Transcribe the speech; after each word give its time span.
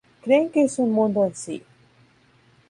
Creen 0.23 0.49
que 0.49 0.63
es 0.63 0.79
un 0.79 0.91
mundo 0.93 1.23
en 1.25 1.35
sí. 1.35 1.63